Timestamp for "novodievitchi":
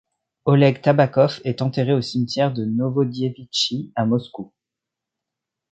2.65-3.91